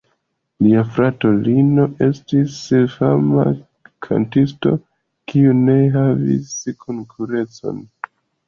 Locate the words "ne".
5.61-5.77